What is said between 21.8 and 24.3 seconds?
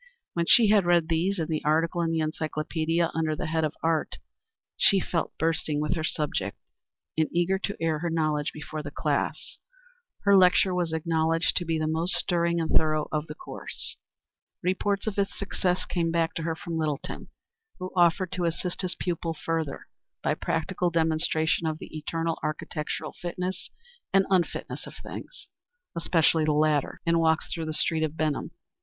eternal architectural fitness and